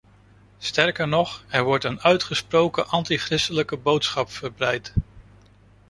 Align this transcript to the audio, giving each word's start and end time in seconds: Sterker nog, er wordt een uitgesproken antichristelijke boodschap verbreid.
Sterker 0.59 1.07
nog, 1.07 1.43
er 1.49 1.63
wordt 1.63 1.83
een 1.83 2.01
uitgesproken 2.01 2.87
antichristelijke 2.87 3.77
boodschap 3.77 4.29
verbreid. 4.31 4.93